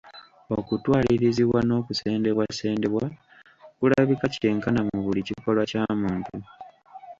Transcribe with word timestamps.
Okutwalirizibwa 0.57 1.59
n'okusendebwasendebwa 1.63 3.05
kulabika 3.77 4.25
kyenkana 4.35 4.79
mu 4.87 4.97
buli 5.05 5.21
kikolwa 5.27 5.63
kya 5.71 5.83
muntu. 6.01 6.33